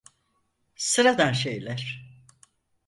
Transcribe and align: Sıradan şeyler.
Sıradan 0.75 1.31
şeyler. 1.33 2.11